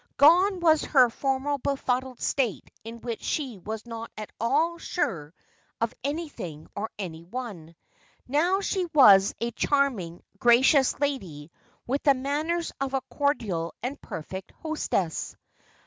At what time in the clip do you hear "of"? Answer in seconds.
5.79-5.93, 12.81-12.95